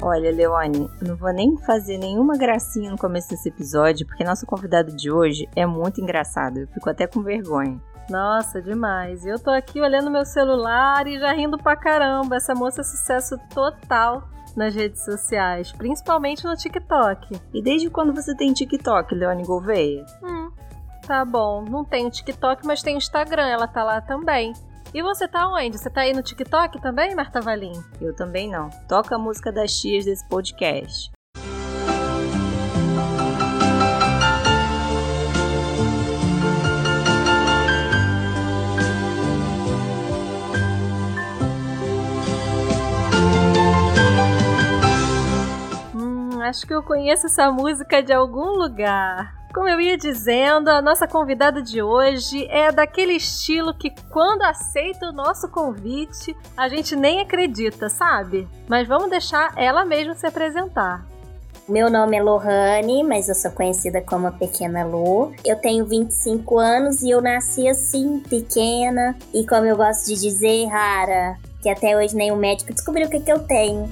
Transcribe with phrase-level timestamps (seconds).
[0.00, 4.94] Olha, Leone, não vou nem fazer nenhuma gracinha no começo desse episódio, porque nosso convidado
[4.94, 6.58] de hoje é muito engraçado.
[6.60, 7.80] Eu fico até com vergonha.
[8.08, 9.26] Nossa, demais.
[9.26, 12.36] Eu tô aqui olhando meu celular e já rindo pra caramba.
[12.36, 17.40] Essa moça é sucesso total nas redes sociais, principalmente no TikTok.
[17.52, 20.06] E desde quando você tem TikTok, Leone Gouveia?
[20.22, 20.50] Hum,
[21.06, 21.62] tá bom.
[21.62, 24.52] Não tenho TikTok, mas tem Instagram, ela tá lá também.
[24.94, 25.76] E você tá onde?
[25.76, 27.72] Você tá aí no TikTok também, Marta Valim?
[28.00, 28.70] Eu também não.
[28.88, 31.10] Toca a música das tias desse podcast.
[45.94, 49.37] Hum, acho que eu conheço essa música de algum lugar.
[49.52, 55.08] Como eu ia dizendo, a nossa convidada de hoje é daquele estilo que, quando aceita
[55.08, 58.46] o nosso convite, a gente nem acredita, sabe?
[58.68, 61.06] Mas vamos deixar ela mesma se apresentar.
[61.66, 65.34] Meu nome é Lohane, mas eu sou conhecida como a Pequena Lu.
[65.44, 70.66] Eu tenho 25 anos e eu nasci assim, pequena e, como eu gosto de dizer,
[70.66, 73.90] rara, que até hoje nenhum médico descobriu o que, que eu tenho.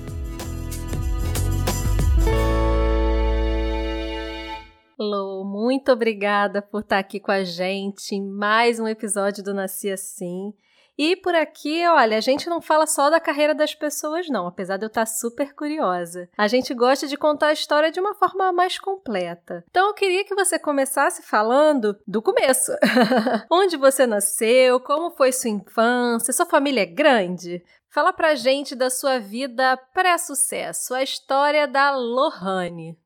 [5.07, 9.89] Lô, muito obrigada por estar aqui com a gente em mais um episódio do Nasci
[9.89, 10.53] Assim.
[10.98, 14.79] E por aqui, olha, a gente não fala só da carreira das pessoas, não, apesar
[14.79, 16.29] de eu estar super curiosa.
[16.37, 19.63] A gente gosta de contar a história de uma forma mais completa.
[19.71, 22.73] Então eu queria que você começasse falando do começo.
[23.48, 27.63] Onde você nasceu, como foi sua infância, sua família é grande?
[27.91, 32.98] Fala pra gente da sua vida pré-sucesso, a história da Lohane.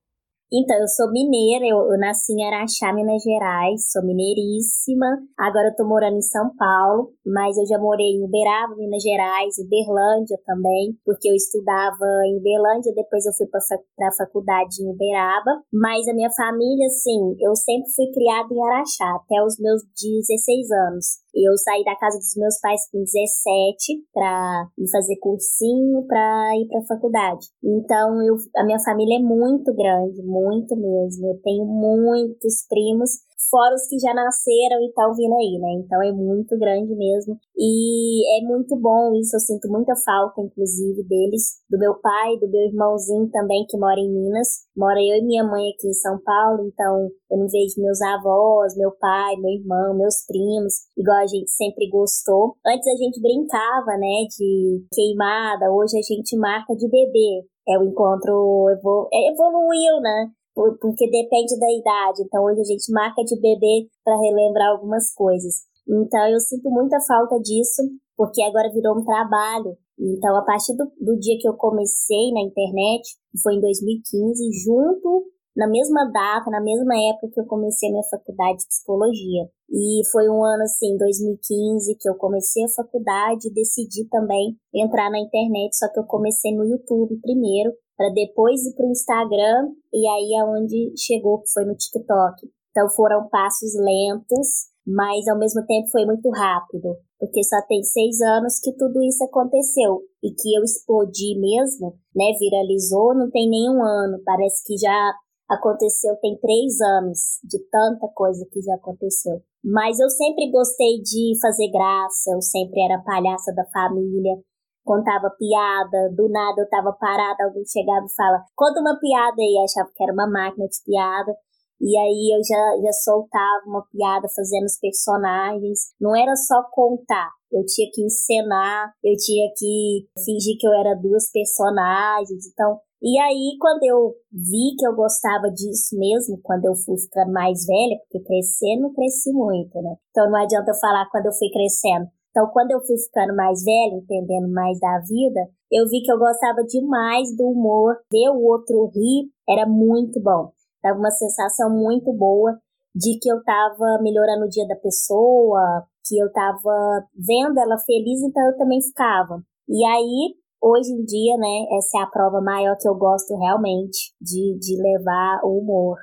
[0.52, 5.06] Então, eu sou mineira, eu, eu, nasci em Araxá, Minas Gerais, sou mineiríssima.
[5.38, 9.54] Agora eu tô morando em São Paulo, mas eu já morei em Uberaba, Minas Gerais,
[9.62, 15.62] Uberlândia também, porque eu estudava em Uberlândia, depois eu fui para a faculdade em Uberaba.
[15.72, 20.66] Mas a minha família, assim, eu sempre fui criada em Araxá, até os meus 16
[20.90, 21.06] anos.
[21.34, 26.66] Eu saí da casa dos meus pais com 17 para ir fazer cursinho, para ir
[26.68, 27.46] para faculdade.
[27.62, 31.28] Então, eu, a minha família é muito grande, muito mesmo.
[31.28, 33.10] Eu tenho muitos primos
[33.48, 35.72] fora os que já nasceram e estão vindo aí, né?
[35.80, 37.38] Então é muito grande mesmo.
[37.56, 42.48] E é muito bom isso, eu sinto muita falta, inclusive, deles, do meu pai, do
[42.48, 44.66] meu irmãozinho também, que mora em Minas.
[44.76, 48.76] Mora eu e minha mãe aqui em São Paulo, então eu não vejo meus avós,
[48.76, 52.56] meu pai, meu irmão, meus primos, igual a gente sempre gostou.
[52.66, 57.44] Antes a gente brincava, né, de queimada, hoje a gente marca de bebê.
[57.68, 60.30] É o encontro evolu é, evoluiu, né?
[60.54, 62.22] Porque depende da idade.
[62.22, 65.66] Então hoje a gente marca de bebê para relembrar algumas coisas.
[65.88, 67.82] Então eu sinto muita falta disso,
[68.16, 69.76] porque agora virou um trabalho.
[69.98, 73.02] Então a partir do, do dia que eu comecei na internet,
[73.42, 78.04] foi em 2015, junto na mesma data, na mesma época que eu comecei a minha
[78.10, 79.44] faculdade de psicologia.
[79.68, 85.10] E foi um ano assim, 2015, que eu comecei a faculdade e decidi também entrar
[85.10, 89.76] na internet, só que eu comecei no YouTube primeiro, para depois ir para o Instagram
[89.92, 92.48] e aí aonde é chegou, que foi no TikTok.
[92.70, 98.18] Então foram passos lentos, mas ao mesmo tempo foi muito rápido, porque só tem seis
[98.22, 102.32] anos que tudo isso aconteceu e que eu explodi mesmo, né?
[102.40, 105.12] Viralizou, não tem nenhum ano, parece que já
[105.50, 109.42] aconteceu tem três anos de tanta coisa que já aconteceu.
[109.62, 114.40] Mas eu sempre gostei de fazer graça, eu sempre era palhaça da família,
[114.84, 119.56] contava piada, do nada eu tava parada, alguém chegava e fala, conta uma piada aí,
[119.64, 121.32] achava que era uma máquina de piada.
[121.80, 125.94] E aí eu já, já soltava uma piada fazendo os personagens.
[125.98, 130.94] Não era só contar, eu tinha que encenar, eu tinha que fingir que eu era
[130.94, 132.46] duas personagens.
[132.52, 137.32] Então, e aí quando eu vi que eu gostava disso mesmo, quando eu fui ficando
[137.32, 139.96] mais velha, porque crescendo, cresci muito, né?
[140.10, 142.06] Então não adianta eu falar quando eu fui crescendo.
[142.30, 145.40] Então, quando eu fui ficando mais velha, entendendo mais da vida,
[145.70, 147.96] eu vi que eu gostava demais do humor.
[148.10, 150.52] Ver o outro rir era muito bom.
[150.82, 152.58] Dava uma sensação muito boa
[152.94, 158.20] de que eu tava melhorando o dia da pessoa, que eu tava vendo ela feliz,
[158.22, 159.42] então eu também ficava.
[159.68, 164.12] E aí, hoje em dia, né, essa é a prova maior que eu gosto realmente
[164.20, 165.98] de, de levar o humor.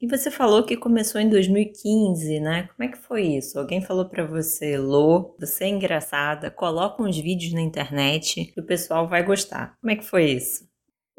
[0.00, 2.68] E você falou que começou em 2015, né?
[2.68, 3.58] Como é que foi isso?
[3.58, 8.64] Alguém falou para você, Lô, você é engraçada, coloca uns vídeos na internet e o
[8.64, 9.76] pessoal vai gostar.
[9.78, 10.69] Como é que foi isso?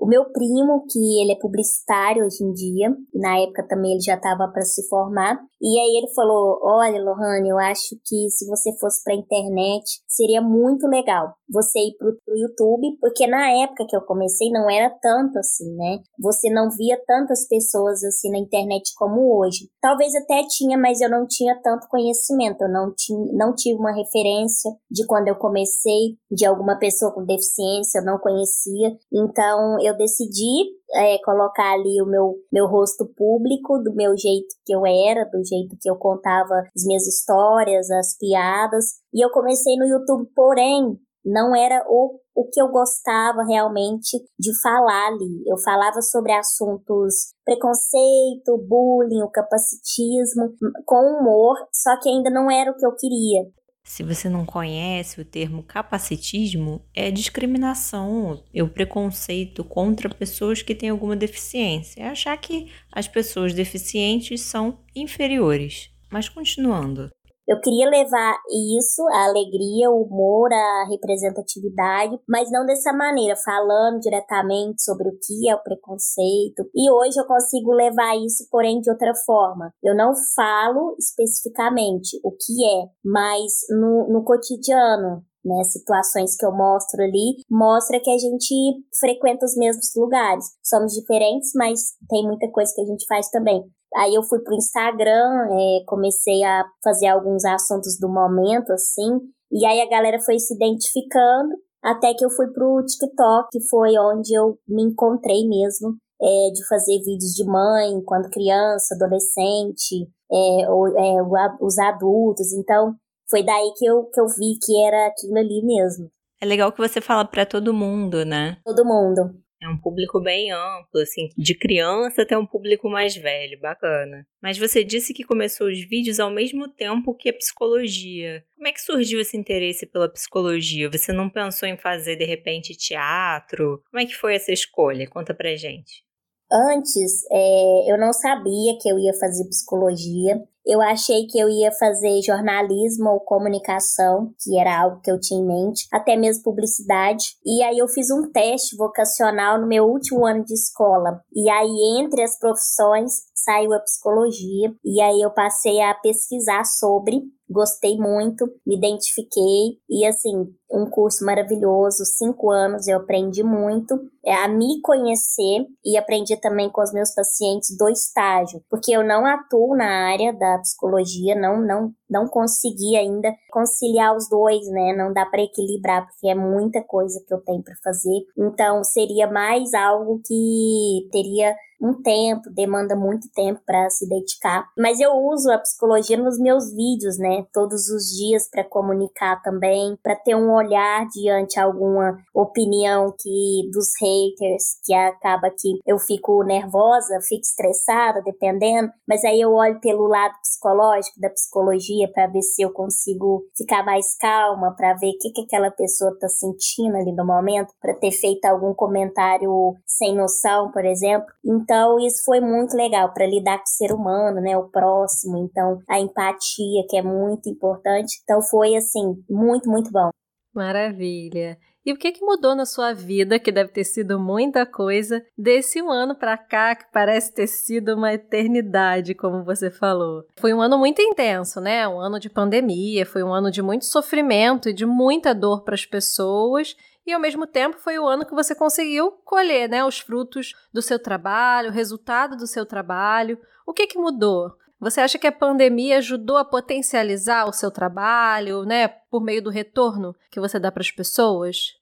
[0.01, 4.15] O meu primo, que ele é publicitário hoje em dia, na época também ele já
[4.15, 8.75] estava para se formar, e aí ele falou: Olha, Lohane, eu acho que se você
[8.79, 13.85] fosse para a internet seria muito legal você ir para o YouTube, porque na época
[13.87, 15.99] que eu comecei não era tanto assim, né?
[16.19, 19.67] Você não via tantas pessoas assim na internet como hoje.
[19.81, 23.93] Talvez até tinha, mas eu não tinha tanto conhecimento, eu não, tinha, não tive uma
[23.93, 28.95] referência de quando eu comecei, de alguma pessoa com deficiência, eu não conhecia.
[29.13, 34.73] Então eu decidi é, colocar ali o meu, meu rosto público, do meu jeito que
[34.73, 38.85] eu era, do jeito que eu contava as minhas histórias, as piadas.
[39.13, 44.61] E eu comecei no YouTube, porém, não era o, o que eu gostava realmente de
[44.61, 45.43] falar ali.
[45.45, 50.53] Eu falava sobre assuntos preconceito, bullying, o capacitismo,
[50.85, 53.45] com humor, só que ainda não era o que eu queria.
[53.83, 60.75] Se você não conhece o termo capacitismo, é discriminação, é o preconceito contra pessoas que
[60.75, 62.01] têm alguma deficiência.
[62.01, 65.89] É achar que as pessoas deficientes são inferiores.
[66.09, 67.09] Mas continuando.
[67.47, 68.37] Eu queria levar
[68.77, 75.13] isso, a alegria, o humor, a representatividade, mas não dessa maneira, falando diretamente sobre o
[75.13, 76.69] que é o preconceito.
[76.75, 79.73] E hoje eu consigo levar isso, porém, de outra forma.
[79.83, 86.51] Eu não falo especificamente o que é, mas no, no cotidiano, né, situações que eu
[86.51, 88.55] mostro ali, mostra que a gente
[88.99, 90.45] frequenta os mesmos lugares.
[90.63, 93.63] Somos diferentes, mas tem muita coisa que a gente faz também.
[93.95, 99.19] Aí eu fui pro Instagram, é, comecei a fazer alguns assuntos do momento, assim,
[99.51, 103.97] e aí a galera foi se identificando, até que eu fui pro TikTok, que foi
[103.97, 110.69] onde eu me encontrei mesmo, é, de fazer vídeos de mãe, quando criança, adolescente, é,
[110.69, 111.21] ou, é,
[111.59, 112.95] os adultos, então
[113.29, 116.09] foi daí que eu, que eu vi que era aquilo ali mesmo.
[116.39, 118.57] É legal que você fala para todo mundo, né?
[118.65, 119.35] Todo mundo.
[119.61, 124.25] É um público bem amplo, assim, de criança até um público mais velho, bacana.
[124.41, 128.43] Mas você disse que começou os vídeos ao mesmo tempo que a psicologia.
[128.55, 130.89] Como é que surgiu esse interesse pela psicologia?
[130.89, 133.83] Você não pensou em fazer de repente teatro?
[133.91, 135.07] Como é que foi essa escolha?
[135.07, 136.03] Conta pra gente.
[136.51, 140.43] Antes, é, eu não sabia que eu ia fazer psicologia.
[140.65, 145.39] Eu achei que eu ia fazer jornalismo ou comunicação, que era algo que eu tinha
[145.39, 147.23] em mente, até mesmo publicidade.
[147.43, 151.21] E aí eu fiz um teste vocacional no meu último ano de escola.
[151.33, 154.73] E aí, entre as profissões, saiu a psicologia.
[154.83, 157.21] E aí eu passei a pesquisar sobre
[157.51, 164.33] gostei muito, me identifiquei e assim, um curso maravilhoso, cinco anos, eu aprendi muito é,
[164.33, 169.25] a me conhecer e aprendi também com os meus pacientes do estágio, porque eu não
[169.25, 174.93] atuo na área da psicologia, não não não consegui ainda conciliar os dois, né?
[174.93, 178.25] Não dá para equilibrar porque é muita coisa que eu tenho para fazer.
[178.37, 184.69] Então seria mais algo que teria um tempo, demanda muito tempo para se dedicar.
[184.77, 187.43] Mas eu uso a psicologia nos meus vídeos, né?
[187.51, 193.89] Todos os dias para comunicar também, para ter um olhar diante alguma opinião que dos
[193.99, 200.07] haters, que acaba que eu fico nervosa, fico estressada, dependendo, mas aí eu olho pelo
[200.07, 205.17] lado psicológico da psicologia para ver se eu consigo ficar mais calma, para ver o
[205.19, 209.51] que, que aquela pessoa tá sentindo ali no momento, para ter feito algum comentário
[209.85, 211.27] sem noção, por exemplo.
[211.45, 214.57] Então, isso foi muito legal para lidar com o ser humano, né?
[214.57, 215.37] O próximo.
[215.37, 218.19] Então, a empatia, que é muito importante.
[218.23, 220.09] Então, foi, assim, muito, muito bom.
[220.53, 221.57] Maravilha.
[221.85, 225.81] E o que, que mudou na sua vida, que deve ter sido muita coisa, desse
[225.81, 230.23] um ano para cá, que parece ter sido uma eternidade, como você falou?
[230.37, 231.87] Foi um ano muito intenso, né?
[231.87, 235.73] Um ano de pandemia, foi um ano de muito sofrimento e de muita dor para
[235.73, 239.99] as pessoas e ao mesmo tempo foi o ano que você conseguiu colher né, os
[239.99, 243.39] frutos do seu trabalho, o resultado do seu trabalho.
[243.65, 244.55] O que, que mudou?
[244.79, 249.49] Você acha que a pandemia ajudou a potencializar o seu trabalho, né, por meio do
[249.49, 251.79] retorno que você dá para as pessoas?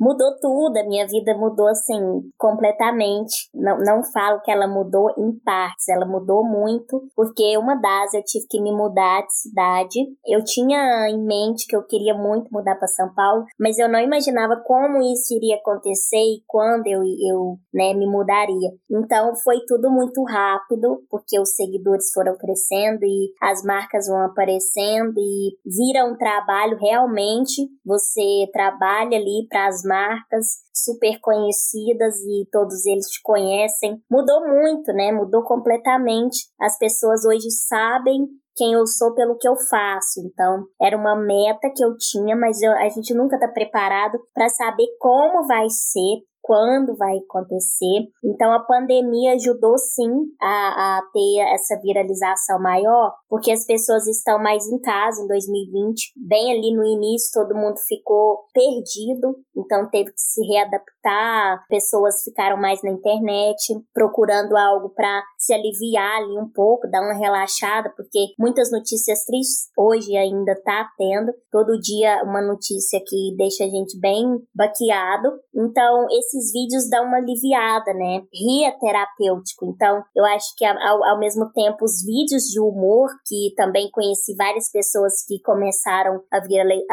[0.00, 2.00] Mudou tudo, a minha vida mudou assim
[2.38, 3.50] completamente.
[3.54, 8.22] Não, não falo que ela mudou em partes, ela mudou muito, porque uma das eu
[8.24, 9.98] tive que me mudar de cidade.
[10.26, 14.00] Eu tinha em mente que eu queria muito mudar para São Paulo, mas eu não
[14.00, 18.70] imaginava como isso iria acontecer e quando eu, eu né, me mudaria.
[18.90, 25.14] Então foi tudo muito rápido, porque os seguidores foram crescendo e as marcas vão aparecendo
[25.18, 27.68] e vira um trabalho realmente.
[27.84, 34.00] Você trabalha ali para as marcas super conhecidas e todos eles te conhecem.
[34.08, 35.10] Mudou muito, né?
[35.10, 36.46] Mudou completamente.
[36.60, 40.20] As pessoas hoje sabem quem eu sou pelo que eu faço.
[40.24, 44.48] Então, era uma meta que eu tinha, mas eu, a gente nunca está preparado para
[44.48, 48.10] saber como vai ser, quando vai acontecer.
[48.24, 50.10] Então a pandemia ajudou sim
[50.42, 56.12] a, a ter essa viralização maior, porque as pessoas estão mais em casa em 2020,
[56.16, 62.56] bem ali no início todo mundo ficou perdido, então teve que se readaptar, pessoas ficaram
[62.56, 68.18] mais na internet procurando algo para se aliviar ali um pouco, dar uma relaxada, porque
[68.36, 73.96] muitas notícias tristes hoje ainda tá tendo, todo dia uma notícia que deixa a gente
[74.00, 75.28] bem baqueado.
[75.54, 78.22] Então, esses vídeos dão uma aliviada, né?
[78.32, 79.66] Ria terapêutico.
[79.66, 84.34] Então, eu acho que ao, ao mesmo tempo os vídeos de humor, que também conheci
[84.36, 86.38] várias pessoas que começaram a,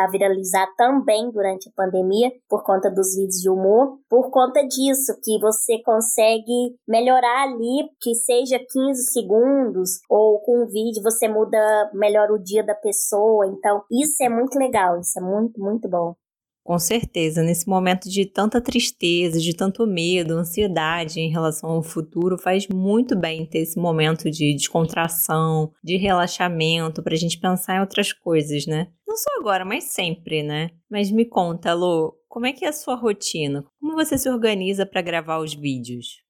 [0.04, 5.13] a viralizar também durante a pandemia, por conta dos vídeos de humor, por conta disso,
[5.24, 11.92] que você consegue melhorar ali, que seja 15 segundos, ou com um vídeo você muda
[11.94, 13.46] melhor o dia da pessoa.
[13.48, 16.16] Então, isso é muito legal, isso é muito, muito bom.
[16.67, 22.38] Com certeza, nesse momento de tanta tristeza, de tanto medo, ansiedade em relação ao futuro,
[22.38, 27.79] faz muito bem ter esse momento de descontração, de relaxamento, para a gente pensar em
[27.79, 28.89] outras coisas, né?
[29.07, 30.71] Não só agora, mas sempre, né?
[30.91, 33.63] Mas me conta, Lô, como é que é a sua rotina?
[33.79, 36.21] Como você se organiza para gravar os vídeos?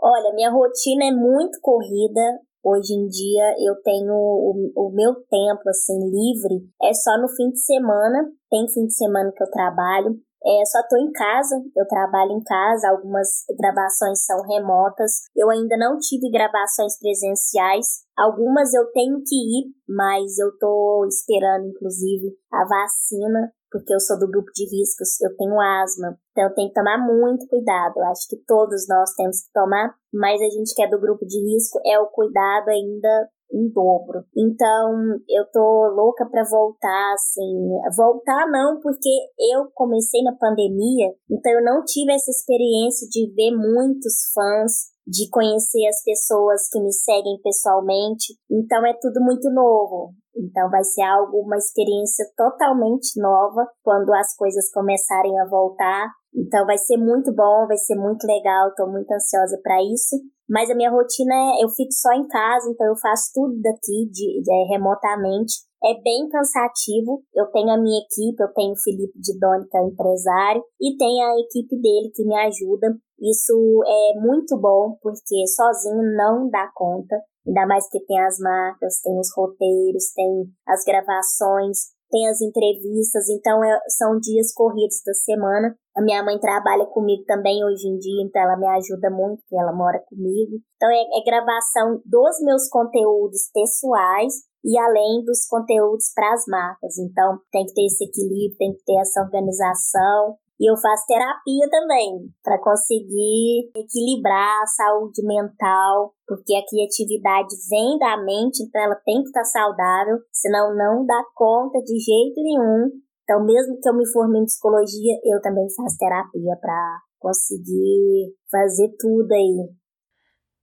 [0.00, 2.38] Olha, minha rotina é muito corrida.
[2.68, 7.48] Hoje em dia eu tenho o, o, meu tempo assim livre é só no fim
[7.48, 8.28] de semana.
[8.50, 10.20] Tem fim de semana que eu trabalho.
[10.44, 13.26] É, só tô em casa, eu trabalho em casa, algumas
[13.58, 15.12] gravações são remotas.
[15.34, 18.04] Eu ainda não tive gravações presenciais.
[18.16, 24.18] Algumas eu tenho que ir, mas eu tô esperando inclusive a vacina porque eu sou
[24.18, 27.94] do grupo de riscos, eu tenho asma, então eu tenho que tomar muito cuidado.
[27.96, 31.26] Eu acho que todos nós temos que tomar, mas a gente que é do grupo
[31.26, 34.24] de risco é o cuidado ainda em dobro.
[34.36, 39.10] Então, eu tô louca para voltar, assim, voltar não, porque
[39.52, 45.28] eu comecei na pandemia, então eu não tive essa experiência de ver muitos fãs de
[45.30, 48.36] conhecer as pessoas que me seguem pessoalmente.
[48.50, 50.12] Então é tudo muito novo.
[50.36, 56.06] Então vai ser algo, uma experiência totalmente nova quando as coisas começarem a voltar.
[56.38, 60.16] Então vai ser muito bom, vai ser muito legal, estou muito ansiosa para isso.
[60.48, 64.08] Mas a minha rotina é, eu fico só em casa, então eu faço tudo daqui
[64.10, 65.66] de, de, remotamente.
[65.84, 67.22] É bem cansativo.
[67.34, 70.62] Eu tenho a minha equipe, eu tenho o Felipe de Doni, que é o empresário,
[70.80, 72.96] e tem a equipe dele que me ajuda.
[73.20, 77.16] Isso é muito bom, porque sozinho não dá conta.
[77.46, 83.28] Ainda mais que tem as marcas, tem os roteiros, tem as gravações, tem as entrevistas,
[83.28, 85.76] então é, são dias corridos da semana.
[85.96, 89.56] A minha mãe trabalha comigo também hoje em dia, então ela me ajuda muito, porque
[89.56, 90.60] ela mora comigo.
[90.76, 94.34] Então é, é gravação dos meus conteúdos pessoais
[94.64, 96.98] e além dos conteúdos para as marcas.
[96.98, 100.36] Então tem que ter esse equilíbrio, tem que ter essa organização.
[100.60, 107.96] E eu faço terapia também, para conseguir equilibrar a saúde mental, porque a criatividade vem
[107.96, 112.42] da mente, então ela tem que estar tá saudável, senão não dá conta de jeito
[112.42, 112.90] nenhum.
[113.22, 118.88] Então, mesmo que eu me forme em psicologia, eu também faço terapia para conseguir fazer
[118.98, 119.68] tudo aí.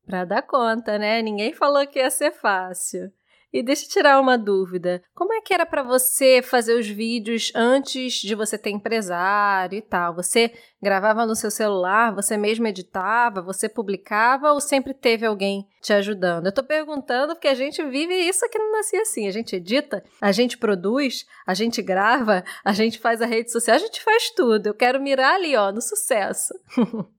[0.06, 1.22] Para dar conta, né?
[1.22, 3.12] Ninguém falou que ia ser fácil.
[3.56, 5.02] E deixa eu tirar uma dúvida.
[5.14, 9.82] Como é que era para você fazer os vídeos antes de você ter empresário e
[9.82, 10.14] tal?
[10.14, 10.52] Você
[10.84, 16.48] gravava no seu celular, você mesmo editava, você publicava ou sempre teve alguém te ajudando?
[16.48, 19.26] Eu tô perguntando porque a gente vive isso aqui no Nasci Assim.
[19.26, 23.78] A gente edita, a gente produz, a gente grava, a gente faz a rede social,
[23.78, 24.68] a gente faz tudo.
[24.68, 26.54] Eu quero mirar ali, ó, no sucesso.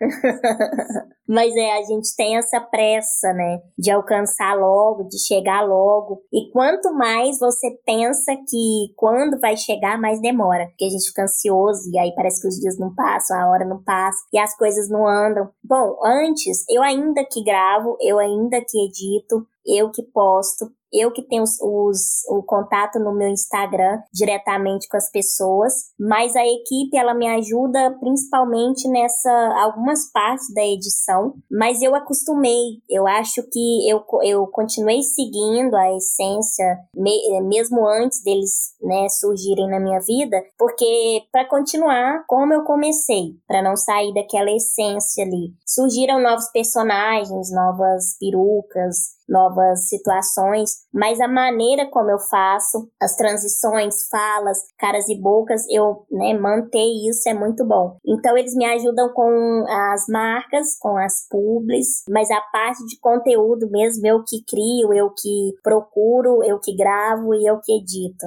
[1.28, 3.60] Mas é, a gente tem essa pressa, né?
[3.76, 6.22] De alcançar logo, de chegar logo.
[6.32, 10.66] E quanto mais você pensa que quando vai chegar, mais demora.
[10.68, 13.64] Porque a gente fica ansioso e aí parece que os dias não passam, a hora
[13.66, 15.50] não passa e as coisas não andam.
[15.62, 21.22] Bom, antes, eu ainda que gravo, eu ainda que edito, eu que posto, eu que
[21.22, 26.96] tenho os, os, o contato no meu Instagram diretamente com as pessoas, mas a equipe
[26.96, 29.30] ela me ajuda principalmente nessa
[29.62, 35.96] algumas partes da edição, mas eu acostumei, eu acho que eu, eu continuei seguindo a
[35.96, 42.64] essência me, mesmo antes deles né, surgirem na minha vida, porque para continuar como eu
[42.64, 45.52] comecei, para não sair daquela essência ali.
[45.66, 54.08] Surgiram novos personagens, novas perucas, novas situações, mas a maneira como eu faço, as transições,
[54.10, 57.98] falas, caras e bocas, eu né, manter isso é muito bom.
[58.06, 63.70] Então eles me ajudam com as marcas, com as publis, mas a parte de conteúdo
[63.70, 68.26] mesmo, eu que crio, eu que procuro, eu que gravo e eu que edito.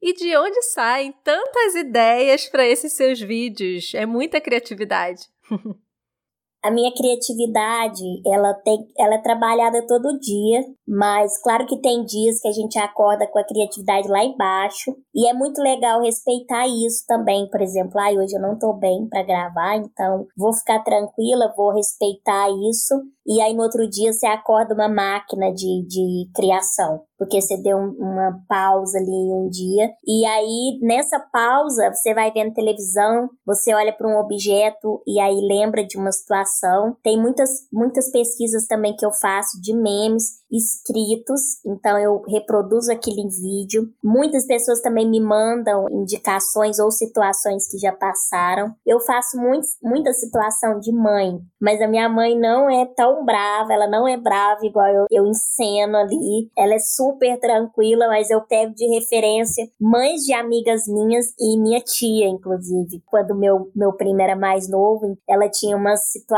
[0.00, 3.92] E de onde saem tantas ideias para esses seus vídeos?
[3.94, 5.22] É muita criatividade.
[6.62, 12.40] A minha criatividade, ela tem, ela é trabalhada todo dia, mas claro que tem dias
[12.40, 17.04] que a gente acorda com a criatividade lá embaixo, e é muito legal respeitar isso
[17.06, 21.54] também, por exemplo, ah, hoje eu não tô bem para gravar, então vou ficar tranquila,
[21.56, 27.02] vou respeitar isso, e aí no outro dia você acorda uma máquina de, de criação
[27.18, 29.90] porque você deu uma pausa ali um dia.
[30.06, 35.40] E aí, nessa pausa, você vai vendo televisão, você olha para um objeto e aí
[35.40, 36.57] lembra de uma situação.
[37.02, 43.20] Tem muitas, muitas pesquisas também que eu faço de memes escritos, então eu reproduzo aquilo
[43.20, 43.90] em vídeo.
[44.02, 48.74] Muitas pessoas também me mandam indicações ou situações que já passaram.
[48.86, 53.74] Eu faço muito, muita situação de mãe, mas a minha mãe não é tão brava,
[53.74, 56.50] ela não é brava igual eu, eu enceno ali.
[56.56, 61.80] Ela é super tranquila, mas eu pego de referência mães de amigas minhas e minha
[61.80, 63.02] tia, inclusive.
[63.06, 66.37] Quando meu, meu primo era mais novo, ela tinha umas situações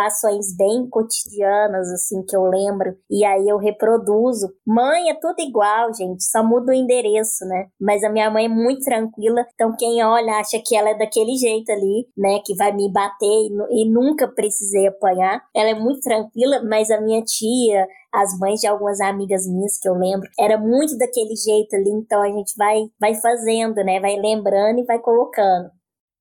[0.56, 4.48] bem cotidianas, assim, que eu lembro, e aí eu reproduzo.
[4.66, 7.66] Mãe é tudo igual, gente, só muda o endereço, né?
[7.80, 11.36] Mas a minha mãe é muito tranquila, então quem olha acha que ela é daquele
[11.36, 12.40] jeito ali, né?
[12.44, 15.42] Que vai me bater e, e nunca precisei apanhar.
[15.54, 19.88] Ela é muito tranquila, mas a minha tia, as mães de algumas amigas minhas que
[19.88, 24.00] eu lembro, era muito daquele jeito ali, então a gente vai, vai fazendo, né?
[24.00, 25.70] Vai lembrando e vai colocando.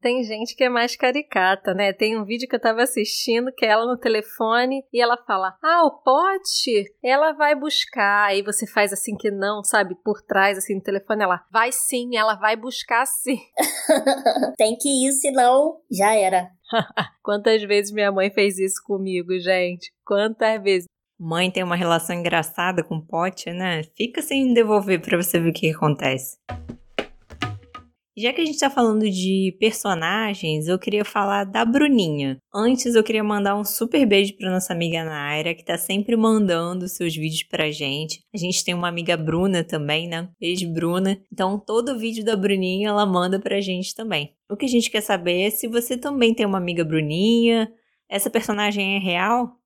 [0.01, 1.91] Tem gente que é mais caricata, né?
[1.91, 5.57] Tem um vídeo que eu tava assistindo que é ela no telefone e ela fala:
[5.61, 8.27] Ah, o pote, ela vai buscar.
[8.27, 9.95] Aí você faz assim que não, sabe?
[10.03, 13.39] Por trás, assim, no telefone, ela vai sim, ela vai buscar sim.
[14.57, 16.49] Tem que ir, senão já era.
[17.21, 19.91] Quantas vezes minha mãe fez isso comigo, gente?
[20.05, 20.85] Quantas vezes?
[21.19, 23.81] Mãe tem uma relação engraçada com o pote, né?
[23.97, 26.37] Fica sem devolver para você ver o que acontece.
[28.19, 32.37] Já que a gente tá falando de personagens, eu queria falar da Bruninha.
[32.53, 36.89] Antes eu queria mandar um super beijo pra nossa amiga Naira, que tá sempre mandando
[36.89, 38.21] seus vídeos pra gente.
[38.35, 40.27] A gente tem uma amiga Bruna também, né?
[40.37, 41.17] Beijo, Bruna.
[41.31, 44.33] Então todo vídeo da Bruninha ela manda pra gente também.
[44.51, 47.71] O que a gente quer saber é se você também tem uma amiga Bruninha.
[48.09, 49.58] Essa personagem é real?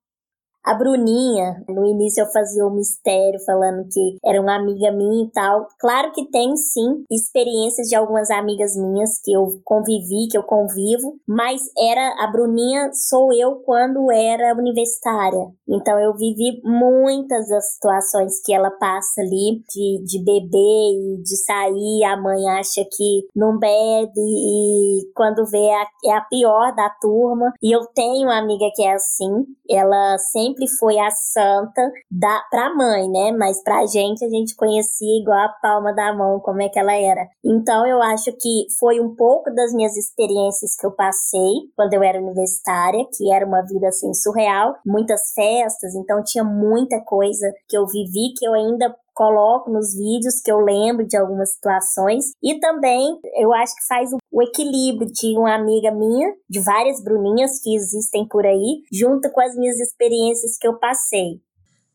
[0.64, 5.26] A Bruninha, no início eu fazia o um mistério falando que era uma amiga minha
[5.26, 5.68] e tal.
[5.78, 11.18] Claro que tem sim experiências de algumas amigas minhas que eu convivi, que eu convivo,
[11.28, 15.52] mas era a Bruninha sou eu quando era universitária.
[15.68, 21.36] Então eu vivi muitas das situações que ela passa ali de, de beber e de
[21.44, 26.74] sair, a mãe acha que não bebe e quando vê é a, é a pior
[26.74, 27.52] da turma.
[27.62, 32.40] E eu tenho uma amiga que é assim, ela sempre sempre foi a santa da,
[32.50, 33.32] pra mãe, né?
[33.32, 36.94] Mas pra gente, a gente conhecia igual a palma da mão como é que ela
[36.94, 37.26] era.
[37.44, 42.02] Então, eu acho que foi um pouco das minhas experiências que eu passei quando eu
[42.02, 47.76] era universitária, que era uma vida assim surreal, muitas festas, então tinha muita coisa que
[47.76, 52.26] eu vivi que eu ainda coloco nos vídeos que eu lembro de algumas situações.
[52.42, 57.60] E também eu acho que faz o equilíbrio de uma amiga minha, de várias Bruninhas
[57.62, 61.40] que existem por aí, junto com as minhas experiências que eu passei.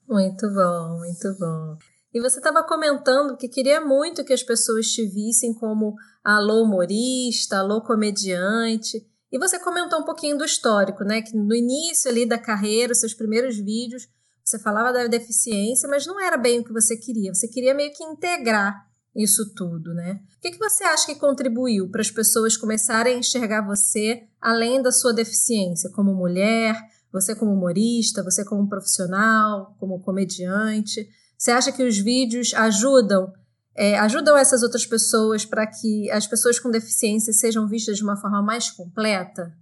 [0.07, 1.77] Muito bom, muito bom.
[2.11, 7.57] E você estava comentando que queria muito que as pessoas te vissem como alô humorista,
[7.57, 9.05] alô comediante.
[9.31, 11.21] E você comentou um pouquinho do histórico, né?
[11.21, 14.07] Que no início ali da carreira, os seus primeiros vídeos,
[14.49, 17.33] você falava da deficiência, mas não era bem o que você queria.
[17.33, 20.19] Você queria meio que integrar isso tudo, né?
[20.37, 24.81] O que, que você acha que contribuiu para as pessoas começarem a enxergar você além
[24.81, 26.75] da sua deficiência, como mulher,
[27.11, 31.07] você como humorista, você como profissional, como comediante?
[31.37, 33.31] Você acha que os vídeos ajudam
[33.75, 38.17] é, ajudam essas outras pessoas para que as pessoas com deficiência sejam vistas de uma
[38.17, 39.53] forma mais completa?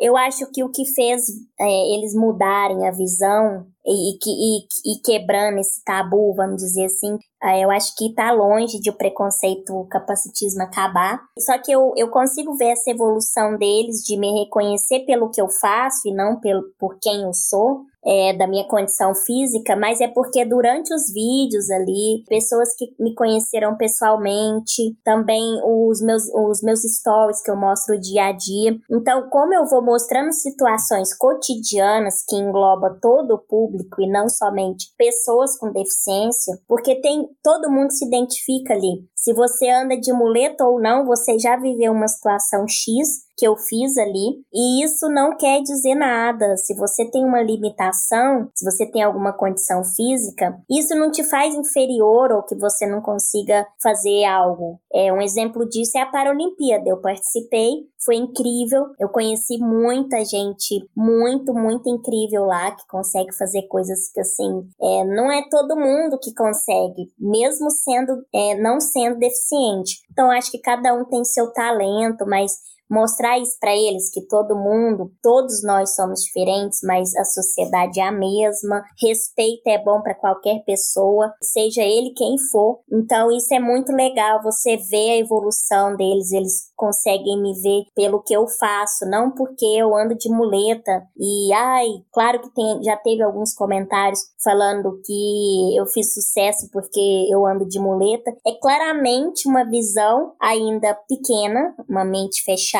[0.00, 1.22] Eu acho que o que fez
[1.58, 4.58] é, eles mudarem a visão e, e,
[4.92, 8.96] e, quebrando esse tabu, vamos dizer assim, é, eu acho que está longe de o
[8.96, 11.20] preconceito, o capacitismo acabar.
[11.38, 15.48] Só que eu, eu consigo ver essa evolução deles de me reconhecer pelo que eu
[15.48, 20.06] faço e não pelo, por quem eu sou é, da minha condição física, mas é
[20.06, 26.82] porque durante os vídeos ali, pessoas que me conheceram pessoalmente, também os meus, os meus
[26.82, 28.78] stories que eu mostro dia a dia.
[28.88, 34.92] Então, como eu vou mostrando situações cotidianas que engloba todo o público e não somente
[34.96, 40.64] pessoas com deficiência, porque tem todo mundo se identifica ali Se você anda de muleta
[40.64, 45.36] ou não, você já viveu uma situação X que eu fiz ali, e isso não
[45.36, 46.56] quer dizer nada.
[46.56, 51.54] Se você tem uma limitação, se você tem alguma condição física, isso não te faz
[51.54, 54.80] inferior ou que você não consiga fazer algo.
[54.92, 56.88] É um exemplo disso é a Paralimpíada.
[56.88, 58.86] Eu participei, foi incrível.
[58.98, 65.04] Eu conheci muita gente muito, muito incrível lá que consegue fazer coisas que assim, é,
[65.04, 70.00] não é todo mundo que consegue, mesmo sendo é, não sendo deficiente.
[70.10, 72.52] Então acho que cada um tem seu talento, mas
[72.90, 78.04] mostrar isso para eles que todo mundo, todos nós somos diferentes, mas a sociedade é
[78.04, 78.82] a mesma.
[79.00, 82.80] Respeito é bom para qualquer pessoa, seja ele quem for.
[82.92, 88.22] Então isso é muito legal, você vê a evolução deles, eles conseguem me ver pelo
[88.22, 91.02] que eu faço, não porque eu ando de muleta.
[91.18, 97.26] E ai, claro que tem, já teve alguns comentários falando que eu fiz sucesso porque
[97.30, 98.30] eu ando de muleta.
[98.46, 102.75] É claramente uma visão ainda pequena, uma mente fechada,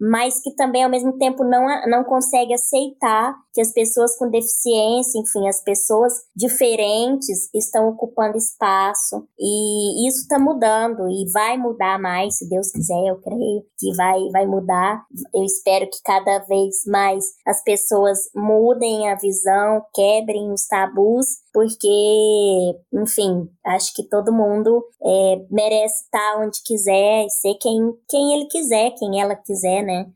[0.00, 5.18] mas que também ao mesmo tempo não, não consegue aceitar que as pessoas com deficiência,
[5.18, 12.38] enfim, as pessoas diferentes estão ocupando espaço e isso está mudando e vai mudar mais,
[12.38, 15.04] se Deus quiser, eu creio que vai, vai mudar.
[15.34, 21.88] Eu espero que cada vez mais as pessoas mudem a visão, quebrem os tabus, porque,
[22.92, 28.90] enfim, acho que todo mundo é, merece estar onde quiser, ser quem, quem ele quiser,
[28.98, 30.12] quem ela quiser, né?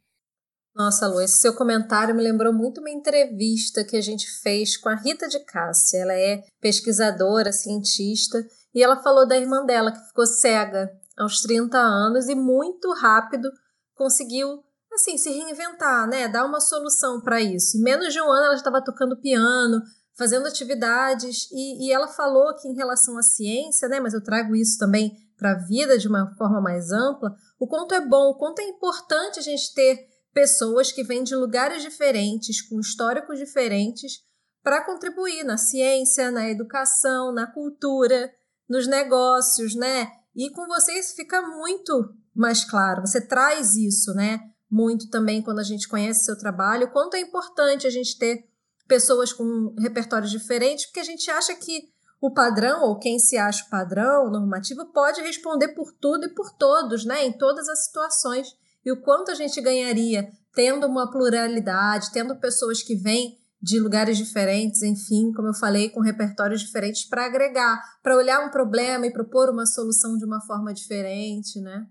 [0.75, 4.89] Nossa, Lu, esse seu comentário me lembrou muito uma entrevista que a gente fez com
[4.89, 5.99] a Rita de Cássia.
[5.99, 8.45] Ela é pesquisadora, cientista,
[8.75, 13.49] e ela falou da irmã dela que ficou cega aos 30 anos e muito rápido
[13.95, 16.29] conseguiu assim se reinventar, né?
[16.29, 17.77] Dar uma solução para isso.
[17.77, 19.81] Em menos de um ano ela estava tocando piano,
[20.17, 24.01] fazendo atividades e, e, ela falou que em relação à ciência, né?
[24.01, 27.35] Mas eu trago isso também para a vida de uma forma mais ampla.
[27.59, 31.35] O quanto é bom, o quanto é importante a gente ter pessoas que vêm de
[31.35, 34.21] lugares diferentes, com históricos diferentes,
[34.63, 38.33] para contribuir na ciência, na educação, na cultura,
[38.69, 40.09] nos negócios, né?
[40.35, 43.03] E com vocês fica muito mais claro.
[43.03, 44.41] Você traz isso, né?
[44.71, 48.45] Muito também quando a gente conhece seu trabalho, quanto é importante a gente ter
[48.87, 53.65] pessoas com repertórios diferentes, porque a gente acha que o padrão, ou quem se acha
[53.67, 57.27] o padrão normativo, pode responder por tudo e por todos, né?
[57.27, 58.49] Em todas as situações
[58.85, 64.19] e o quanto a gente ganharia tendo uma pluralidade, tendo pessoas que vêm de lugares
[64.19, 69.13] diferentes, enfim, como eu falei, com repertórios diferentes para agregar, para olhar um problema e
[69.13, 71.87] propor uma solução de uma forma diferente, né?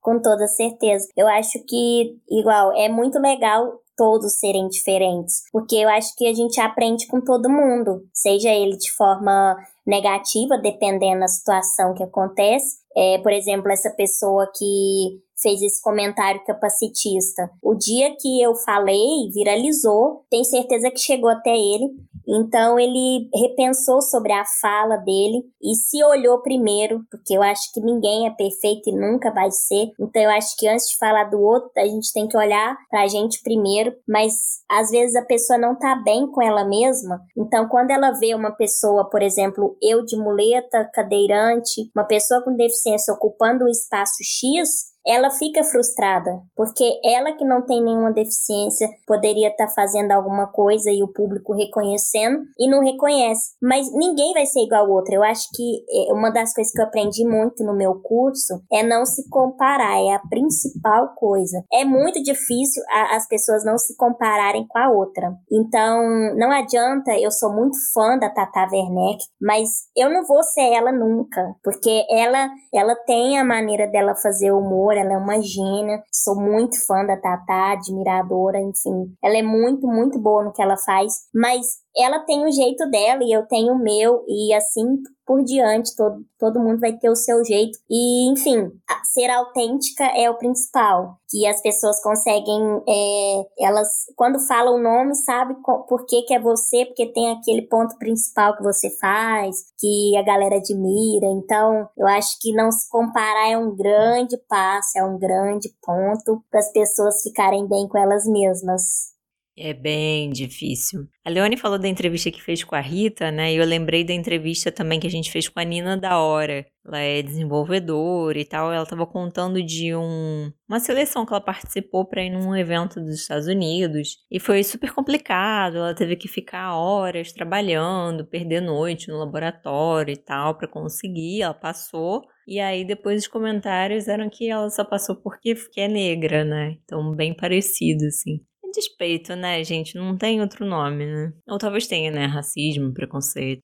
[0.00, 1.08] Com toda certeza.
[1.16, 6.34] Eu acho que, igual, é muito legal todos serem diferentes, porque eu acho que a
[6.34, 12.78] gente aprende com todo mundo, seja ele de forma negativa, dependendo da situação que acontece.
[12.96, 17.50] É, por exemplo, essa pessoa que fez esse comentário capacitista.
[17.62, 21.90] O dia que eu falei, viralizou, tenho certeza que chegou até ele.
[22.26, 27.80] Então ele repensou sobre a fala dele e se olhou primeiro, porque eu acho que
[27.80, 29.92] ninguém é perfeito e nunca vai ser.
[30.00, 33.06] Então eu acho que antes de falar do outro, a gente tem que olhar pra
[33.06, 34.32] gente primeiro, mas
[34.70, 37.20] às vezes a pessoa não tá bem com ela mesma.
[37.36, 42.56] Então quando ela vê uma pessoa, por exemplo, eu de muleta, cadeirante, uma pessoa com
[42.56, 48.88] deficiência ocupando o espaço X, ela fica frustrada, porque ela que não tem nenhuma deficiência
[49.06, 53.54] poderia estar tá fazendo alguma coisa e o público reconhecendo e não reconhece.
[53.62, 55.14] Mas ninguém vai ser igual ao outro.
[55.14, 58.82] Eu acho que é, uma das coisas que eu aprendi muito no meu curso é
[58.82, 61.62] não se comparar, é a principal coisa.
[61.72, 65.34] É muito difícil a, as pessoas não se compararem com a outra.
[65.50, 66.02] Então,
[66.36, 70.92] não adianta, eu sou muito fã da Tata Werneck, mas eu não vou ser ela
[70.92, 76.02] nunca, porque ela ela tem a maneira dela fazer humor ela é uma gênia.
[76.12, 79.14] Sou muito fã da Tatá, admiradora, enfim.
[79.22, 83.22] Ela é muito, muito boa no que ela faz, mas ela tem o jeito dela
[83.22, 87.16] e eu tenho o meu, e assim por diante, todo, todo mundo vai ter o
[87.16, 87.78] seu jeito.
[87.88, 88.70] E, enfim,
[89.04, 91.16] ser autêntica é o principal.
[91.30, 95.54] Que as pessoas conseguem, é, elas, quando falam o nome, sabe
[95.88, 100.22] por que, que é você, porque tem aquele ponto principal que você faz, que a
[100.22, 101.26] galera admira.
[101.26, 106.42] Então, eu acho que não se comparar é um grande passo, é um grande ponto
[106.50, 109.13] para as pessoas ficarem bem com elas mesmas.
[109.56, 111.06] É bem difícil.
[111.24, 113.54] A Leone falou da entrevista que fez com a Rita, né?
[113.54, 116.66] E eu lembrei da entrevista também que a gente fez com a Nina da Hora.
[116.84, 118.72] Ela é desenvolvedora e tal.
[118.72, 123.14] Ela estava contando de um, uma seleção que ela participou para ir num evento dos
[123.14, 124.16] Estados Unidos.
[124.28, 125.76] E foi super complicado.
[125.76, 131.42] Ela teve que ficar horas trabalhando, perder noite no laboratório e tal para conseguir.
[131.42, 132.22] Ela passou.
[132.46, 136.76] E aí depois os comentários eram que ela só passou porque, porque é negra, né?
[136.82, 138.40] Então, bem parecido, assim.
[138.74, 139.96] É despeito, né, gente?
[139.96, 141.32] Não tem outro nome, né?
[141.46, 142.26] Ou talvez tenha, né?
[142.26, 143.62] Racismo, preconceito.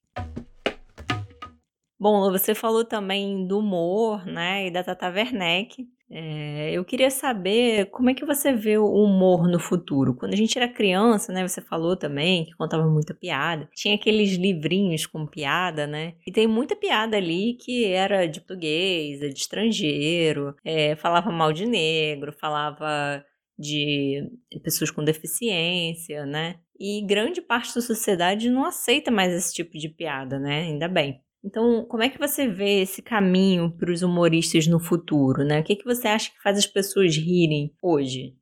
[1.98, 5.84] Bom, você falou também do humor, né, e da Tata Werneck.
[6.10, 10.14] É, eu queria saber como é que você vê o humor no futuro.
[10.14, 11.46] Quando a gente era criança, né?
[11.46, 13.68] Você falou também que contava muita piada.
[13.74, 16.14] Tinha aqueles livrinhos com piada, né?
[16.26, 21.66] E tem muita piada ali que era de português, de estrangeiro, é, falava mal de
[21.66, 23.24] negro, falava
[23.60, 24.30] de
[24.62, 26.56] pessoas com deficiência, né?
[26.78, 30.62] E grande parte da sociedade não aceita mais esse tipo de piada, né?
[30.62, 31.20] Ainda bem.
[31.44, 35.60] Então, como é que você vê esse caminho para os humoristas no futuro, né?
[35.60, 38.34] O que, que você acha que faz as pessoas rirem hoje?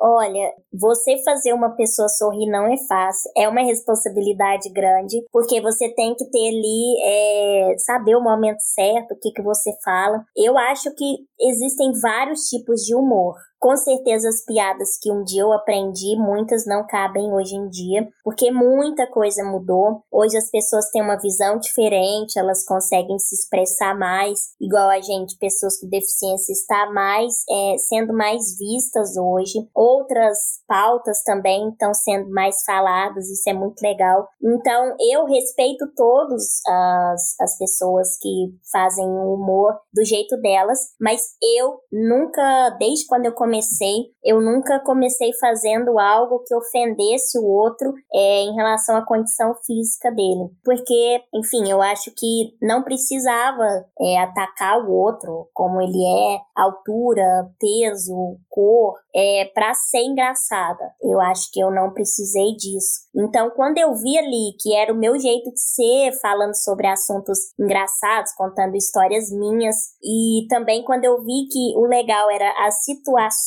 [0.00, 5.92] Olha, você fazer uma pessoa sorrir não é fácil, é uma responsabilidade grande, porque você
[5.92, 10.22] tem que ter ali, é, saber o momento certo, o que, que você fala.
[10.36, 13.34] Eu acho que existem vários tipos de humor.
[13.58, 18.08] Com certeza as piadas que um dia eu aprendi, muitas não cabem hoje em dia,
[18.22, 20.02] porque muita coisa mudou.
[20.12, 25.36] Hoje as pessoas têm uma visão diferente, elas conseguem se expressar mais, igual a gente,
[25.38, 29.68] pessoas com deficiência está mais é, sendo mais vistas hoje.
[29.74, 34.28] Outras pautas também estão sendo mais faladas, isso é muito legal.
[34.42, 41.22] Então eu respeito todos as, as pessoas que fazem o humor do jeito delas, mas
[41.58, 43.47] eu nunca, desde quando eu comecei,
[44.24, 50.10] eu nunca comecei fazendo algo que ofendesse o outro é, em relação à condição física
[50.10, 50.50] dele.
[50.62, 53.64] Porque, enfim, eu acho que não precisava
[54.00, 60.92] é, atacar o outro como ele é, altura, peso, cor, é, para ser engraçada.
[61.02, 63.08] Eu acho que eu não precisei disso.
[63.16, 67.38] Então, quando eu vi ali que era o meu jeito de ser, falando sobre assuntos
[67.58, 73.37] engraçados, contando histórias minhas, e também quando eu vi que o legal era as situações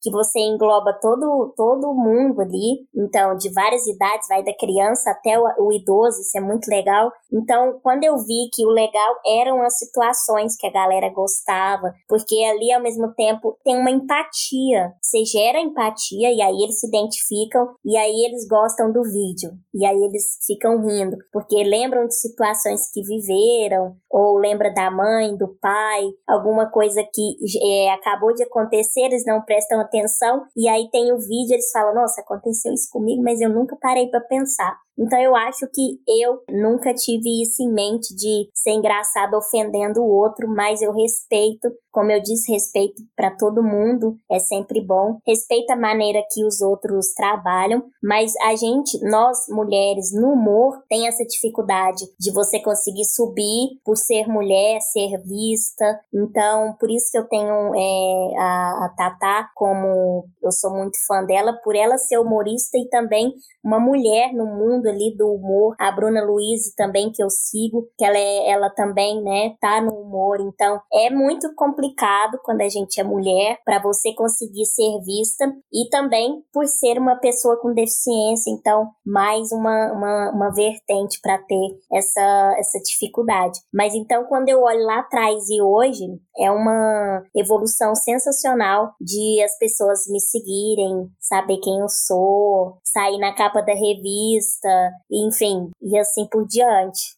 [0.00, 5.38] que você engloba todo, todo mundo ali, então de várias idades, vai da criança até
[5.38, 7.10] o, o idoso, isso é muito legal.
[7.32, 12.36] Então, quando eu vi que o legal eram as situações que a galera gostava, porque
[12.44, 17.74] ali ao mesmo tempo tem uma empatia, você gera empatia e aí eles se identificam
[17.84, 19.50] e aí eles gostam do vídeo.
[19.74, 25.36] E aí eles ficam rindo, porque lembram de situações que viveram ou lembra da mãe,
[25.36, 30.88] do pai, alguma coisa que é, acabou de acontecer, eles não prestam atenção, e aí
[30.90, 34.76] tem o vídeo, eles falam, nossa, aconteceu isso comigo, mas eu nunca parei para pensar.
[34.98, 40.08] Então eu acho que eu nunca tive isso em mente de ser engraçado ofendendo o
[40.08, 45.18] outro, mas eu respeito, como eu disse, respeito para todo mundo, é sempre bom.
[45.26, 51.08] Respeito a maneira que os outros trabalham, mas a gente, nós mulheres no humor, tem
[51.08, 56.00] essa dificuldade de você conseguir subir por ser mulher, ser vista.
[56.12, 61.24] Então, por isso que eu tenho é, a, a Tatá como eu sou muito fã
[61.24, 65.74] dela, por ela ser humorista e também uma mulher no mundo ali do humor.
[65.78, 69.92] A Bruna Luiz também, que eu sigo, que ela, é, ela também, né, tá no
[69.92, 70.40] humor.
[70.40, 75.88] Então, é muito complicado quando a gente é mulher para você conseguir ser vista e
[75.88, 78.50] também por ser uma pessoa com deficiência.
[78.50, 83.58] Então, mais uma, uma, uma vertente para ter essa, essa dificuldade.
[83.72, 86.04] Mas então, quando eu olho lá atrás e hoje,
[86.38, 93.34] é uma evolução sensacional de as pessoas me seguirem, saber quem eu sou, sair na
[93.34, 94.68] capa da revista,
[95.10, 97.16] enfim, e assim por diante.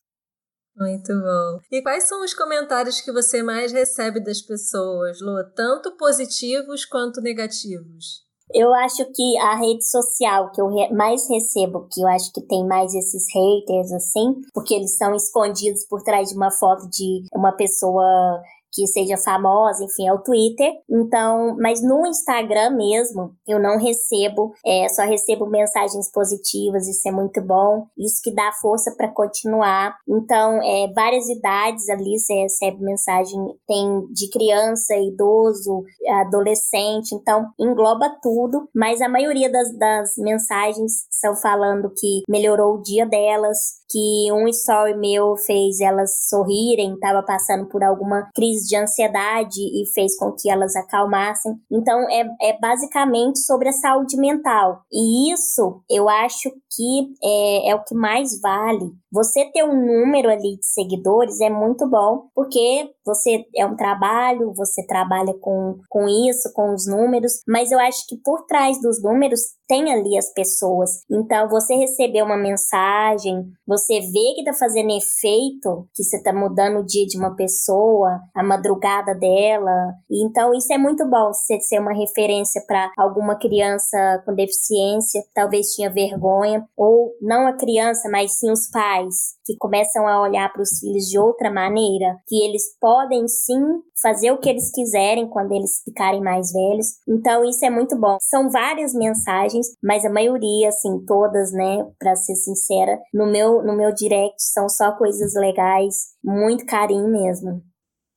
[0.77, 1.59] Muito bom.
[1.73, 5.43] E quais são os comentários que você mais recebe das pessoas, Lu?
[5.55, 8.27] Tanto positivos quanto negativos?
[8.55, 12.65] Eu acho que a rede social que eu mais recebo, que eu acho que tem
[12.67, 17.53] mais esses haters assim, porque eles são escondidos por trás de uma foto de uma
[17.53, 18.41] pessoa
[18.77, 20.71] que seja famosa, enfim, é o Twitter.
[20.91, 27.11] Então, mas no Instagram mesmo, eu não recebo, é, só recebo mensagens positivas, isso é
[27.11, 27.87] muito bom.
[27.97, 29.97] Isso que dá força para continuar.
[30.07, 35.83] Então, é, várias idades ali você recebe mensagem, tem de criança, idoso,
[36.27, 42.83] adolescente, então engloba tudo, mas a maioria das, das mensagens são falando que melhorou o
[42.83, 48.77] dia delas, que um story meu fez elas sorrirem, estava passando por alguma crise de
[48.77, 51.53] ansiedade e fez com que elas acalmassem.
[51.71, 54.81] Então é, é basicamente sobre a saúde mental.
[54.93, 58.91] E isso eu acho que é, é o que mais vale.
[59.13, 64.53] Você ter um número ali de seguidores é muito bom, porque você é um trabalho,
[64.55, 69.03] você trabalha com, com isso, com os números, mas eu acho que por trás dos
[69.03, 70.91] números tem ali as pessoas.
[71.11, 76.81] Então, você receber uma mensagem, você vê que tá fazendo efeito, que você tá mudando
[76.81, 79.95] o dia de uma pessoa, a madrugada dela.
[80.11, 85.69] Então, isso é muito bom, você ser uma referência para alguma criança com deficiência, talvez
[85.75, 90.63] tinha vergonha, ou não a criança, mas sim os pais, que começam a olhar para
[90.63, 93.63] os filhos de outra maneira, que eles podem sim
[94.03, 96.87] fazer o que eles quiserem quando eles ficarem mais velhos.
[97.09, 98.19] Então isso é muito bom.
[98.21, 103.77] São várias mensagens, mas a maioria, assim, todas, né, para ser sincera, no meu no
[103.77, 107.63] meu direct são só coisas legais, muito carinho mesmo.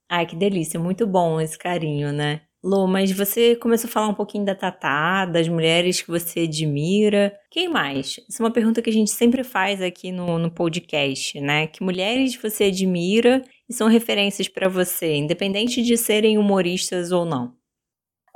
[0.09, 2.41] Ai, que delícia, muito bom esse carinho, né?
[2.61, 7.33] Lô, mas você começou a falar um pouquinho da Tatá, das mulheres que você admira.
[7.49, 8.19] Quem mais?
[8.27, 11.67] Essa é uma pergunta que a gente sempre faz aqui no, no podcast, né?
[11.67, 17.58] Que mulheres você admira e são referências para você, independente de serem humoristas ou não?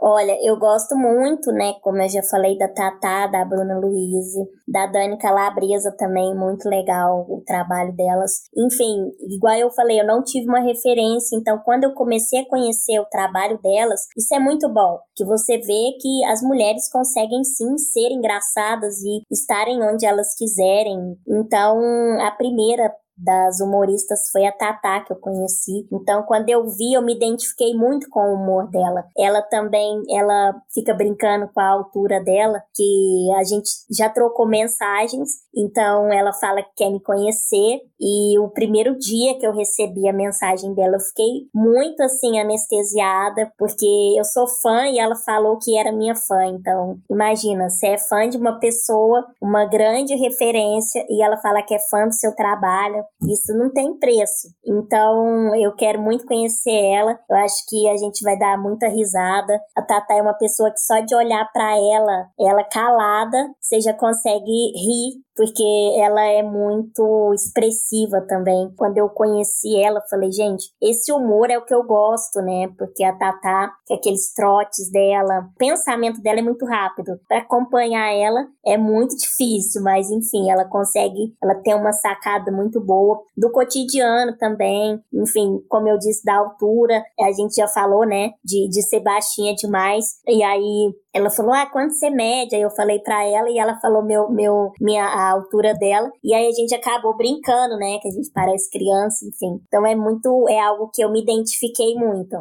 [0.06, 1.76] Olha, eu gosto muito, né?
[1.82, 4.34] Como eu já falei, da Tatá, da Bruna Luiz,
[4.68, 8.32] da Dani Calabresa também, muito legal o trabalho delas.
[8.54, 13.00] Enfim, igual eu falei, eu não tive uma referência, então quando eu comecei a conhecer
[13.00, 17.78] o trabalho delas, isso é muito bom, que você vê que as mulheres conseguem sim
[17.78, 21.16] ser engraçadas e estarem onde elas quiserem.
[21.26, 21.80] Então,
[22.20, 25.88] a primeira das humoristas foi a Tatá que eu conheci.
[25.92, 29.06] Então, quando eu vi, eu me identifiquei muito com o humor dela.
[29.18, 35.30] Ela também, ela fica brincando com a altura dela, que a gente já trocou mensagens.
[35.56, 37.82] Então, ela fala que quer me conhecer.
[38.00, 43.52] E o primeiro dia que eu recebi a mensagem dela, eu fiquei muito assim anestesiada,
[43.58, 43.86] porque
[44.18, 46.46] eu sou fã e ela falou que era minha fã.
[46.46, 51.74] Então, imagina, você é fã de uma pessoa, uma grande referência, e ela fala que
[51.74, 54.50] é fã do seu trabalho isso não tem preço.
[54.66, 57.20] Então, eu quero muito conhecer ela.
[57.30, 59.60] Eu acho que a gente vai dar muita risada.
[59.76, 63.94] A Tata é uma pessoa que só de olhar para ela, ela calada, você já
[63.94, 65.64] consegue rir porque
[66.00, 68.72] ela é muito expressiva também.
[68.78, 72.70] Quando eu conheci ela, falei, gente, esse humor é o que eu gosto, né?
[72.78, 77.20] Porque a Tatá, que é aqueles trotes dela, o pensamento dela é muito rápido.
[77.28, 82.80] Para acompanhar ela é muito difícil, mas enfim, ela consegue, ela tem uma sacada muito
[82.80, 85.02] boa do cotidiano também.
[85.14, 89.54] Enfim, como eu disse, da altura, a gente já falou, né, de, de ser baixinha
[89.56, 90.06] demais.
[90.28, 92.56] E aí ela falou, ah, quanto você mede?
[92.56, 96.10] Aí eu falei para ela e ela falou meu, meu, minha, a altura dela.
[96.24, 98.00] E aí a gente acabou brincando, né?
[98.02, 99.62] Que a gente parece criança, enfim.
[99.68, 102.36] Então é muito, é algo que eu me identifiquei muito.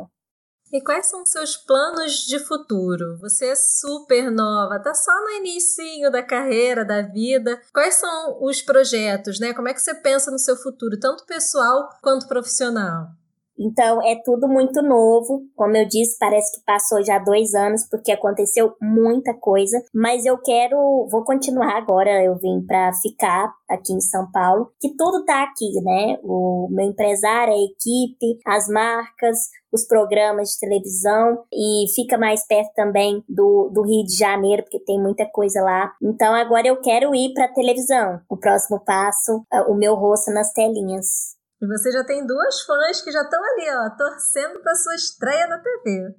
[0.73, 3.19] E quais são seus planos de futuro?
[3.21, 7.61] Você é super nova, tá só no início da carreira, da vida.
[7.75, 9.53] Quais são os projetos, né?
[9.53, 13.09] Como é que você pensa no seu futuro, tanto pessoal quanto profissional?
[13.63, 15.43] Então é tudo muito novo.
[15.57, 19.81] Como eu disse, parece que passou já dois anos porque aconteceu muita coisa.
[19.95, 20.77] Mas eu quero,
[21.11, 22.23] vou continuar agora.
[22.25, 26.19] Eu vim para ficar aqui em São Paulo, que tudo tá aqui, né?
[26.23, 29.39] O meu empresário, a equipe, as marcas,
[29.73, 34.79] os programas de televisão e fica mais perto também do, do Rio de Janeiro, porque
[34.81, 35.93] tem muita coisa lá.
[36.03, 38.21] Então agora eu quero ir para televisão.
[38.29, 41.41] O próximo passo, o meu rosto nas telinhas.
[41.63, 45.47] E você já tem duas fãs que já estão ali, ó, torcendo para sua estreia
[45.47, 46.13] na TV.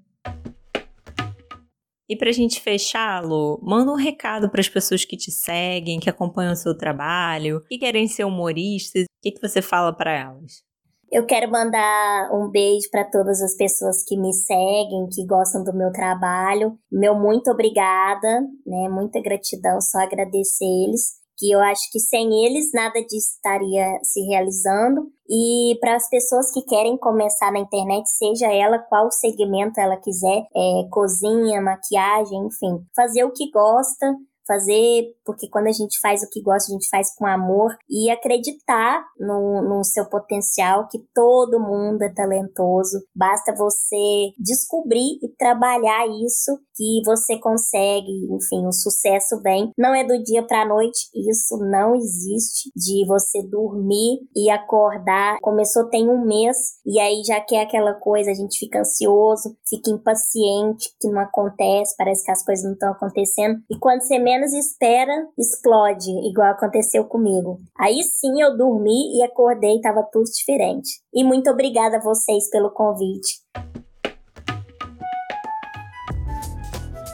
[2.07, 5.99] E para a gente fechar, Lu, manda um recado para as pessoas que te seguem,
[5.99, 9.03] que acompanham o seu trabalho, que querem ser humoristas.
[9.03, 10.63] O que, que você fala para elas?
[11.11, 15.75] Eu quero mandar um beijo para todas as pessoas que me seguem, que gostam do
[15.75, 16.77] meu trabalho.
[16.89, 18.87] Meu muito obrigada, né?
[18.89, 24.21] Muita gratidão, só agradecer eles que eu acho que sem eles nada disso estaria se
[24.21, 25.11] realizando.
[25.29, 30.45] E para as pessoas que querem começar na internet, seja ela qual segmento ela quiser,
[30.55, 36.29] é, cozinha, maquiagem, enfim, fazer o que gosta, fazer, porque quando a gente faz o
[36.29, 41.59] que gosta, a gente faz com amor e acreditar no, no seu potencial, que todo
[41.59, 49.39] mundo é talentoso, basta você descobrir e trabalhar isso que você consegue, enfim, o sucesso
[49.41, 49.71] vem.
[49.77, 55.37] Não é do dia para noite, isso não existe de você dormir e acordar.
[55.41, 59.91] Começou tem um mês e aí já quer aquela coisa, a gente fica ansioso, fica
[59.91, 63.59] impaciente, que não acontece, parece que as coisas não estão acontecendo.
[63.69, 67.59] E quando você menos espera, explode, igual aconteceu comigo.
[67.79, 70.89] Aí sim eu dormi e acordei, tava tudo diferente.
[71.13, 73.43] E muito obrigada a vocês pelo convite.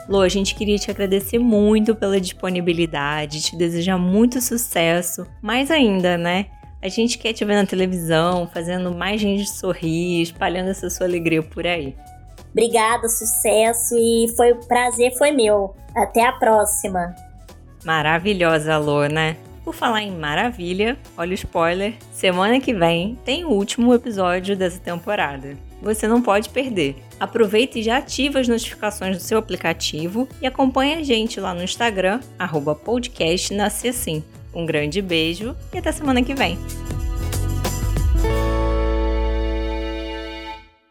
[0.08, 6.16] Lô, a gente queria te agradecer muito pela disponibilidade, te desejar muito sucesso, mais ainda,
[6.16, 6.46] né?
[6.82, 11.42] A gente quer te ver na televisão, fazendo mais gente sorrir, espalhando essa sua alegria
[11.42, 11.94] por aí.
[12.50, 15.74] Obrigada, sucesso e foi prazer foi meu.
[15.94, 17.14] Até a próxima.
[17.84, 19.36] Maravilhosa, Lô, né?
[19.64, 24.80] Por falar em maravilha, olha o spoiler, semana que vem tem o último episódio dessa
[24.80, 25.56] temporada.
[25.82, 26.96] Você não pode perder.
[27.18, 31.62] Aproveita e já ativa as notificações do seu aplicativo e acompanhe a gente lá no
[31.62, 32.78] Instagram, arroba
[34.54, 36.58] Um grande beijo e até semana que vem.